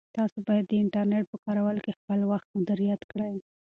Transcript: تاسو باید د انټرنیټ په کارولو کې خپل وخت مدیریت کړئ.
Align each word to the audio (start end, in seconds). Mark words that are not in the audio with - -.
تاسو 0.17 0.37
باید 0.47 0.65
د 0.67 0.71
انټرنیټ 0.81 1.25
په 1.29 1.37
کارولو 1.45 1.83
کې 1.85 1.97
خپل 1.99 2.19
وخت 2.31 2.47
مدیریت 2.57 3.01
کړئ. 3.11 3.33